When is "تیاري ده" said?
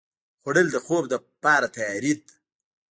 1.75-2.35